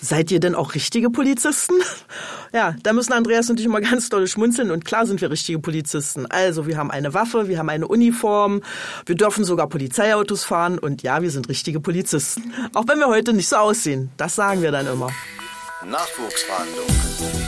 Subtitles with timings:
[0.00, 1.74] Seid ihr denn auch richtige Polizisten?
[2.50, 5.58] Ja, da müssen Andreas und ich immer ganz doll schmunzeln und klar sind wir richtige
[5.58, 6.24] Polizisten.
[6.24, 8.62] Also, wir haben eine Waffe, wir haben eine Uniform,
[9.04, 12.54] wir dürfen sogar Polizeiautos fahren und ja, wir sind richtige Polizisten.
[12.72, 15.10] Auch wenn wir heute nicht so aussehen, das sagen wir dann immer.
[15.84, 17.47] Nachwuchsverhandlung.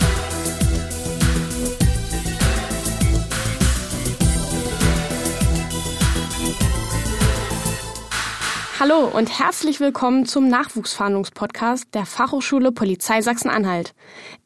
[8.81, 13.93] Hallo und herzlich willkommen zum Nachwuchsfahndungspodcast der Fachhochschule Polizei Sachsen-Anhalt.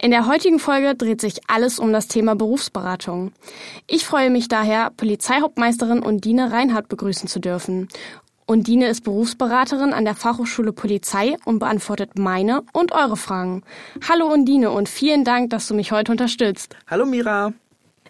[0.02, 3.30] In der heutigen Folge dreht sich alles um das Thema Berufsberatung.
[3.86, 7.86] Ich freue mich daher, Polizeihauptmeisterin Undine Reinhardt begrüßen zu dürfen.
[8.44, 13.62] Undine ist Berufsberaterin an der Fachhochschule Polizei und beantwortet meine und eure Fragen.
[14.08, 16.74] Hallo Undine und vielen Dank, dass du mich heute unterstützt.
[16.88, 17.52] Hallo Mira.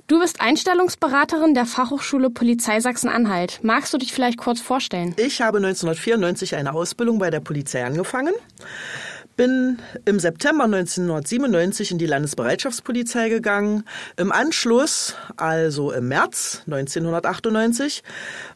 [0.07, 3.61] Du bist Einstellungsberaterin der Fachhochschule Polizei Sachsen-Anhalt.
[3.63, 5.15] Magst du dich vielleicht kurz vorstellen?
[5.17, 8.35] Ich habe 1994 eine Ausbildung bei der Polizei angefangen,
[9.39, 13.85] bin im September 1997 in die Landesbereitschaftspolizei gegangen,
[14.19, 18.02] im Anschluss, also im März 1998,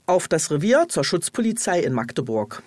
[0.05, 2.63] auf das Revier zur Schutzpolizei in Magdeburg.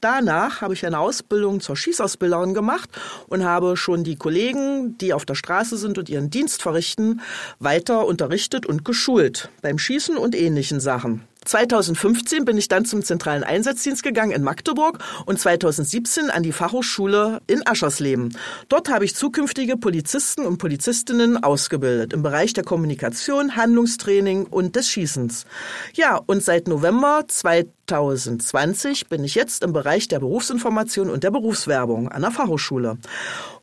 [0.00, 2.88] Danach habe ich eine Ausbildung zur Schießausbilderin gemacht
[3.26, 7.20] und habe schon die Kollegen, die auf der Straße sind und ihren Dienst verrichten,
[7.58, 11.24] weiter unterrichtet und geschult beim Schießen und ähnlichen Sachen.
[11.48, 17.40] 2015 bin ich dann zum zentralen Einsatzdienst gegangen in Magdeburg und 2017 an die Fachhochschule
[17.46, 18.36] in Aschersleben.
[18.68, 24.88] Dort habe ich zukünftige Polizisten und Polizistinnen ausgebildet im Bereich der Kommunikation, Handlungstraining und des
[24.90, 25.46] Schießens.
[25.94, 32.08] Ja, und seit November 2020 bin ich jetzt im Bereich der Berufsinformation und der Berufswerbung
[32.08, 32.98] an der Fachhochschule.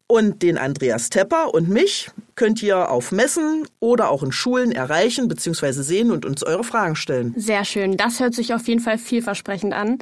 [0.08, 5.28] Und den Andreas Tepper und mich könnt ihr auf Messen oder auch in Schulen erreichen
[5.28, 5.72] bzw.
[5.72, 7.34] sehen und uns eure Fragen stellen.
[7.38, 10.00] Sehr schön, das hört sich auf jeden Fall vielversprechend an.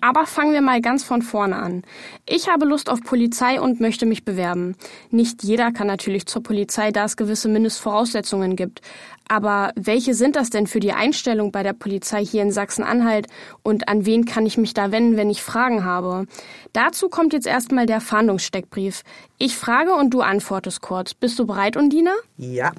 [0.00, 1.82] Aber fangen wir mal ganz von vorne an.
[2.26, 4.76] Ich habe Lust auf Polizei und möchte mich bewerben.
[5.10, 8.80] Nicht jeder kann natürlich zur Polizei, da es gewisse Mindestvoraussetzungen gibt.
[9.28, 13.26] Aber welche sind das denn für die Einstellung bei der Polizei hier in Sachsen-Anhalt
[13.62, 16.26] und an wen kann ich mich da wenden, wenn ich Fragen habe?
[16.74, 19.02] Dazu kommt jetzt erstmal der Fahndungssteckbrief.
[19.38, 21.14] Ich frage und du antwortest kurz.
[21.14, 22.12] Bist du bereit, Undina?
[22.36, 22.72] Ja.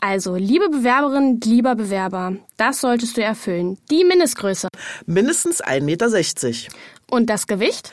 [0.00, 3.78] Also, liebe Bewerberin, lieber Bewerber, das solltest du erfüllen.
[3.90, 4.68] Die Mindestgröße.
[5.06, 6.08] Mindestens 1,60 Meter.
[7.10, 7.90] Und das Gewicht?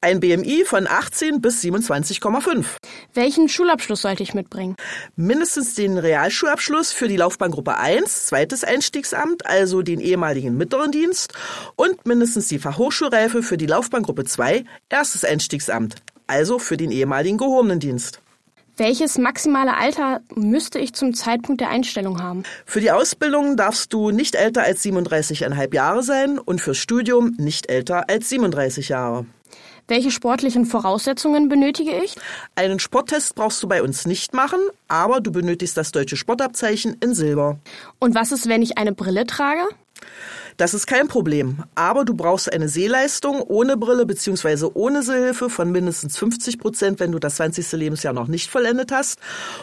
[0.00, 2.64] Ein BMI von 18 bis 27,5.
[3.12, 4.74] Welchen Schulabschluss sollte ich mitbringen?
[5.14, 11.34] Mindestens den Realschulabschluss für die Laufbahngruppe 1, zweites Einstiegsamt, also den ehemaligen mittleren Dienst,
[11.76, 15.96] und mindestens die Fachhochschulreife für die Laufbahngruppe 2, erstes Einstiegsamt,
[16.26, 18.20] also für den ehemaligen gehobenen Dienst.
[18.76, 22.42] Welches maximale Alter müsste ich zum Zeitpunkt der Einstellung haben?
[22.66, 27.70] Für die Ausbildung darfst du nicht älter als 37,5 Jahre sein und fürs Studium nicht
[27.70, 29.26] älter als 37 Jahre.
[29.86, 32.16] Welche sportlichen Voraussetzungen benötige ich?
[32.56, 34.58] Einen Sporttest brauchst du bei uns nicht machen,
[34.88, 37.58] aber du benötigst das deutsche Sportabzeichen in Silber.
[38.00, 39.62] Und was ist, wenn ich eine Brille trage?
[40.56, 41.64] Das ist kein Problem.
[41.74, 44.70] Aber du brauchst eine Sehleistung ohne Brille bzw.
[44.74, 47.72] ohne Sehhilfe von mindestens 50 Prozent, wenn du das 20.
[47.72, 49.18] Lebensjahr noch nicht vollendet hast.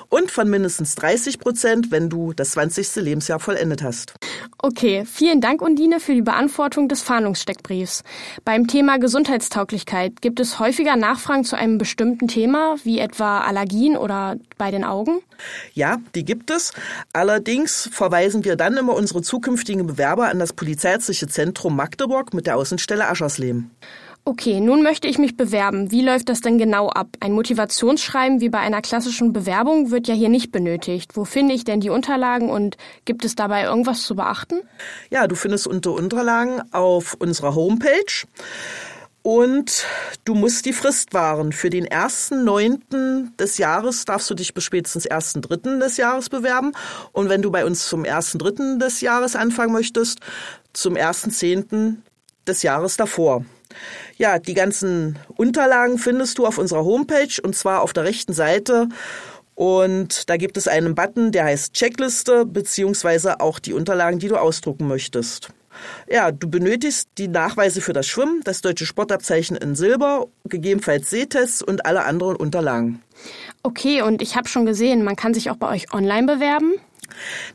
[0.09, 2.97] Und von mindestens 30 Prozent, wenn du das 20.
[2.97, 4.15] Lebensjahr vollendet hast.
[4.57, 8.03] Okay, vielen Dank, Undine, für die Beantwortung des Fahndungssteckbriefs.
[8.43, 14.35] Beim Thema Gesundheitstauglichkeit gibt es häufiger Nachfragen zu einem bestimmten Thema, wie etwa Allergien oder
[14.57, 15.21] bei den Augen?
[15.73, 16.73] Ja, die gibt es.
[17.13, 22.57] Allerdings verweisen wir dann immer unsere zukünftigen Bewerber an das Polizeiärztliche Zentrum Magdeburg mit der
[22.57, 23.69] Außenstelle Aschersleben.
[24.25, 25.91] Okay, nun möchte ich mich bewerben.
[25.91, 27.09] Wie läuft das denn genau ab?
[27.19, 31.15] Ein Motivationsschreiben wie bei einer klassischen Bewerbung wird ja hier nicht benötigt.
[31.15, 34.61] Wo finde ich denn die Unterlagen und gibt es dabei irgendwas zu beachten?
[35.11, 38.25] Ja, du findest unter Unterlagen auf unserer Homepage.
[39.23, 39.85] Und
[40.25, 41.51] du musst die Frist wahren.
[41.51, 46.29] Für den ersten Neunten des Jahres darfst du dich bis spätestens ersten Dritten des Jahres
[46.29, 46.71] bewerben.
[47.11, 50.21] Und wenn du bei uns zum ersten Dritten des Jahres anfangen möchtest,
[50.73, 52.03] zum ersten Zehnten
[52.47, 53.45] des Jahres davor.
[54.17, 58.89] Ja, die ganzen Unterlagen findest du auf unserer Homepage und zwar auf der rechten Seite.
[59.55, 64.37] Und da gibt es einen Button, der heißt Checkliste, beziehungsweise auch die Unterlagen, die du
[64.37, 65.49] ausdrucken möchtest.
[66.09, 71.61] Ja, du benötigst die Nachweise für das Schwimmen, das deutsche Sportabzeichen in Silber, gegebenenfalls Sehtests
[71.61, 73.01] und alle anderen Unterlagen.
[73.63, 76.73] Okay, und ich habe schon gesehen, man kann sich auch bei euch online bewerben.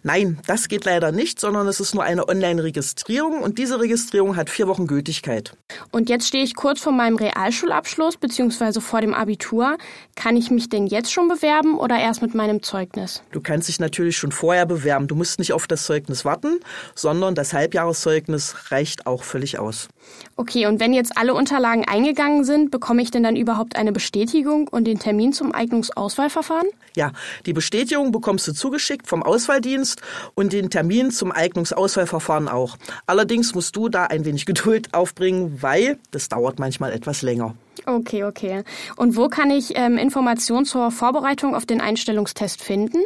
[0.02, 4.50] Nein, das geht leider nicht, sondern es ist nur eine Online-Registrierung und diese Registrierung hat
[4.50, 5.56] vier Wochen Gültigkeit.
[5.90, 8.80] Und jetzt stehe ich kurz vor meinem Realschulabschluss bzw.
[8.80, 9.76] vor dem Abitur.
[10.14, 13.22] Kann ich mich denn jetzt schon bewerben oder erst mit meinem Zeugnis?
[13.32, 15.08] Du kannst dich natürlich schon vorher bewerben.
[15.08, 16.60] Du musst nicht auf das Zeugnis warten,
[16.94, 19.88] sondern das Halbjahreszeugnis reicht auch völlig aus.
[20.36, 24.68] Okay, und wenn jetzt alle Unterlagen eingegangen sind, bekomme ich denn dann überhaupt eine Bestätigung
[24.68, 26.68] und den Termin zum Eignungsauswahlverfahren?
[26.94, 27.12] Ja,
[27.46, 30.02] die Bestätigung bekommst du zugeschickt vom Auswahldienst
[30.34, 32.76] und den Termin zum Eignungsauswahlverfahren auch.
[33.06, 37.54] Allerdings musst du da ein wenig Geduld aufbringen, weil das dauert manchmal etwas länger.
[37.84, 38.64] Okay, okay.
[38.96, 42.98] Und wo kann ich ähm, Informationen zur Vorbereitung auf den Einstellungstest finden?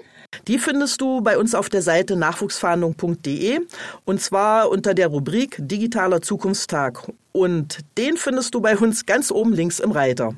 [0.47, 3.61] Die findest du bei uns auf der Seite nachwuchsverhandlung.de
[4.05, 7.03] und zwar unter der Rubrik Digitaler Zukunftstag.
[7.33, 10.35] Und den findest du bei uns ganz oben links im Reiter.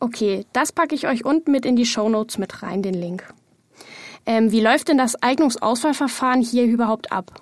[0.00, 3.32] Okay, das packe ich euch unten mit in die Show Notes mit rein, den Link.
[4.26, 7.40] Ähm, wie läuft denn das Eignungsauswahlverfahren hier überhaupt ab?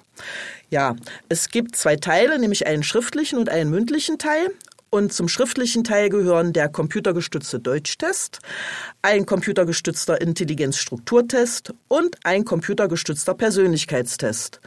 [0.71, 0.97] Ja,
[1.29, 4.51] es gibt zwei Teile, nämlich einen schriftlichen und einen mündlichen Teil.
[4.91, 8.39] Und zum schriftlichen Teil gehören der computergestützte Deutschtest,
[9.03, 14.61] ein computergestützter Intelligenzstrukturtest und ein computergestützter Persönlichkeitstest.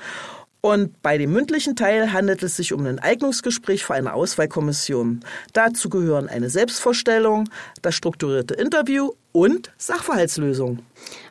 [0.64, 5.22] Und bei dem mündlichen Teil handelt es sich um ein Eignungsgespräch für eine Auswahlkommission.
[5.54, 7.50] Dazu gehören eine Selbstvorstellung,
[7.82, 10.80] das strukturierte Interview und Sachverhaltslösung.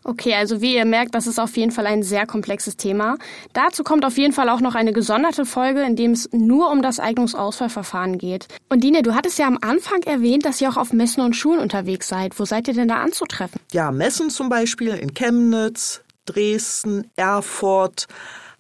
[0.02, 3.18] Okay, also wie ihr merkt, das ist auf jeden Fall ein sehr komplexes Thema.
[3.52, 6.82] Dazu kommt auf jeden Fall auch noch eine gesonderte Folge, in dem es nur um
[6.82, 8.48] das Eignungsauswahlverfahren geht.
[8.68, 11.60] Und Dine, du hattest ja am Anfang erwähnt, dass ihr auch auf Messen und Schulen
[11.60, 12.40] unterwegs seid.
[12.40, 13.60] Wo seid ihr denn da anzutreffen?
[13.70, 18.06] Ja, Messen zum Beispiel in Chemnitz, Dresden, Erfurt,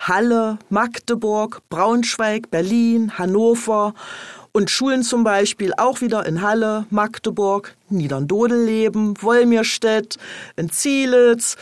[0.00, 3.94] Halle, Magdeburg, Braunschweig, Berlin, Hannover
[4.52, 10.18] und Schulen zum Beispiel auch wieder in Halle, Magdeburg, Niederndodeleben, Wolmirstedt,
[10.56, 11.56] in Zielitz,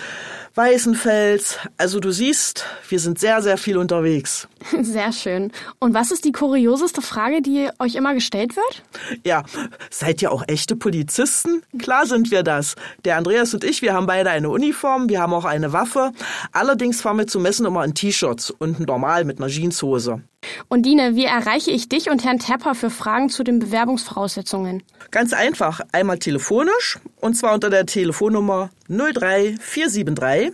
[0.55, 1.59] Weißenfels.
[1.77, 4.49] Also du siehst, wir sind sehr, sehr viel unterwegs.
[4.83, 5.53] Sehr schön.
[5.79, 8.83] Und was ist die kurioseste Frage, die euch immer gestellt wird?
[9.25, 9.45] Ja,
[9.89, 11.63] seid ihr auch echte Polizisten?
[11.79, 12.75] Klar sind wir das.
[13.05, 16.13] Der Andreas und ich, wir haben beide eine Uniform, wir haben auch eine Waffe.
[16.51, 20.23] Allerdings fahren wir zu Messen immer in T-Shirts und normal mit einer Jeanshose.
[20.69, 24.83] Und Dine, wie erreiche ich dich und Herrn Tepper für Fragen zu den Bewerbungsvoraussetzungen?
[25.11, 25.81] Ganz einfach,
[26.19, 30.53] einmal telefonisch und zwar unter der Telefonnummer 03473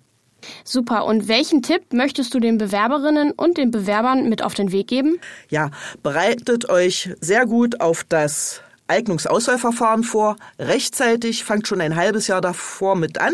[0.63, 1.05] Super.
[1.05, 5.17] Und welchen Tipp möchtest du den Bewerberinnen und den Bewerbern mit auf den Weg geben?
[5.49, 5.71] Ja,
[6.03, 10.35] bereitet euch sehr gut auf das Eignungsauswahlverfahren vor.
[10.59, 13.33] Rechtzeitig, fangt schon ein halbes Jahr davor mit an.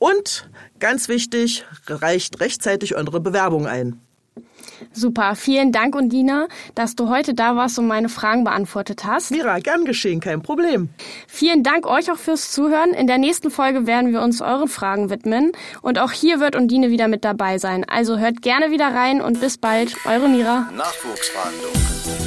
[0.00, 0.48] Und
[0.78, 4.00] ganz wichtig, reicht rechtzeitig eure Bewerbung ein.
[4.92, 9.30] Super, vielen Dank, Undina, dass du heute da warst und meine Fragen beantwortet hast.
[9.30, 10.88] Mira, gern geschehen, kein Problem.
[11.28, 12.94] Vielen Dank euch auch fürs Zuhören.
[12.94, 15.52] In der nächsten Folge werden wir uns euren Fragen widmen.
[15.82, 17.84] Und auch hier wird Undine wieder mit dabei sein.
[17.84, 19.94] Also hört gerne wieder rein und bis bald.
[20.06, 20.70] Eure Mira.
[20.74, 22.19] Nachwuchsverhandlung.